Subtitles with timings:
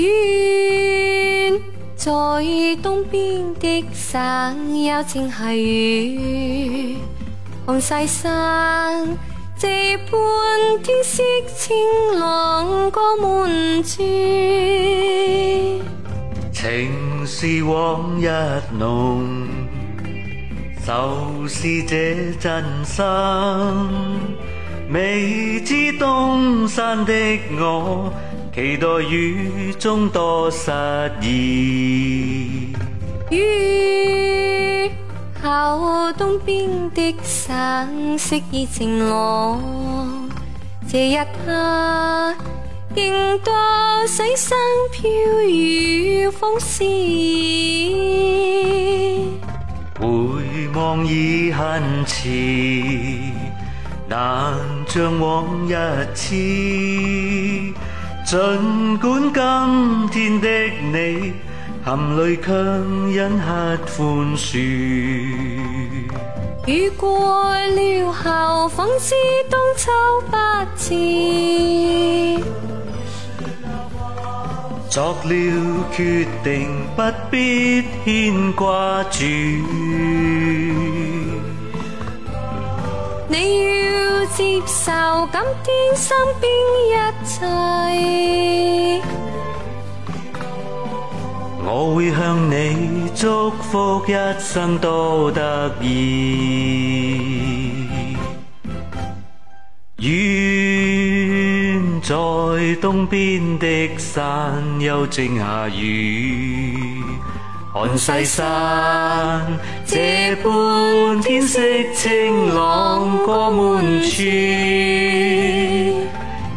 [0.00, 1.60] 远
[1.94, 2.10] 在
[2.82, 6.96] 东边的山丘正系雨，
[7.66, 9.06] 看西山
[9.58, 11.22] 这般天色
[11.54, 11.76] 清
[12.18, 14.02] 朗过满珠。
[16.50, 18.28] 情是往日
[18.78, 19.46] 浓，
[20.86, 23.04] 愁是这真心。
[24.90, 27.12] 未知东山的
[27.58, 28.12] 我，
[28.52, 30.72] 期待雨中多失
[31.22, 32.74] 意。
[33.30, 34.90] 雨
[35.40, 40.28] 后东边的山色已晴朗，
[40.90, 42.34] 这一刻
[42.92, 43.54] 竟多
[44.08, 44.58] 洗衫
[44.90, 45.08] 飘
[45.48, 46.84] 雨风丝。
[50.00, 50.08] 回
[50.74, 52.28] 望已恨迟，
[54.08, 54.54] 难
[54.88, 55.76] 像往日
[56.16, 56.34] 似。
[58.30, 59.32] 尽管
[60.12, 60.48] 今天的
[60.96, 61.32] 你
[61.84, 62.54] 含泪强
[63.12, 64.56] 忍刻宽恕。
[66.64, 69.16] 雨过了后，方知
[69.50, 69.90] 当秋
[70.30, 70.36] 不
[70.76, 70.94] 至。
[74.88, 79.24] 作了决定，不必牵挂住。
[84.36, 84.92] 接受
[85.32, 86.52] 今天身边
[86.86, 86.88] 一
[87.26, 87.44] 切，
[91.64, 97.88] 我会向你祝福一生都得意。
[99.98, 100.08] 远
[102.00, 102.14] 在
[102.80, 107.02] 东边的山丘正下雨，
[107.74, 109.42] 看西山
[109.84, 110.50] 这般
[111.20, 111.60] 天色
[111.94, 114.22] 清朗过满处。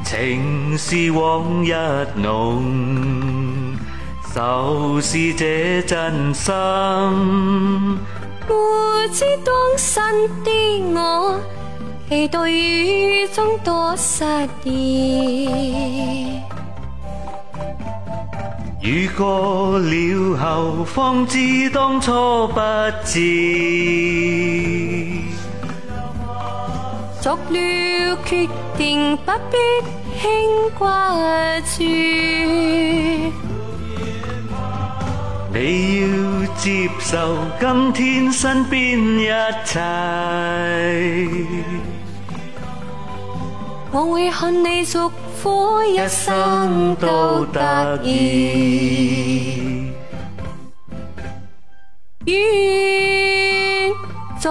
[0.04, 1.74] 情是往日
[2.16, 3.76] 浓，
[4.34, 6.54] 就是这真心。
[8.48, 8.54] 不
[9.12, 10.02] 知当身
[10.44, 10.52] 的
[10.94, 11.40] 我，
[12.10, 14.24] 期待雨中多失
[14.64, 15.50] 意。
[18.84, 22.60] 雨过了后，方知当初不
[23.06, 23.18] 智。
[27.22, 28.46] 作了决
[28.78, 29.58] 定，不必
[30.20, 30.30] 牵
[30.78, 31.18] 挂
[31.62, 31.82] 住。
[35.54, 39.30] 你要接受今天身边一
[39.64, 39.80] 切。
[43.94, 45.10] 我会看你祝
[45.44, 49.92] 苦一生都得意。
[52.26, 53.92] 雨
[54.40, 54.50] 在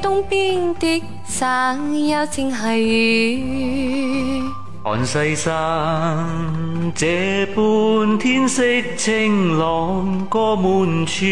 [0.00, 4.42] 东边的山丘正系雨，
[4.82, 6.26] 看西山
[6.94, 8.62] 这般天色
[8.96, 11.26] 清朗过满处。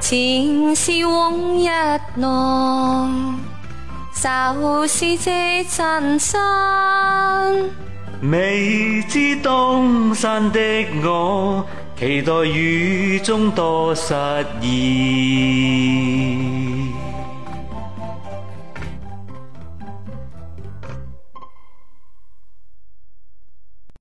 [0.00, 1.70] 前是往日
[2.16, 3.40] 浓，
[4.12, 6.38] 就是这真心。
[8.22, 10.60] 未知东山的
[11.02, 11.66] 我，
[11.98, 14.14] 期待雨中多失
[14.60, 15.72] 意。